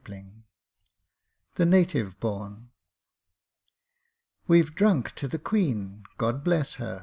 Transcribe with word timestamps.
POETRY 0.03 0.43
THE 1.57 1.65
NATIVE 1.67 2.19
BORN 2.19 2.71
_We've 4.49 4.73
drunk 4.73 5.11
to 5.13 5.27
the 5.27 5.37
Queen 5.37 6.05
God 6.17 6.43
bless 6.43 6.73
her! 6.81 6.99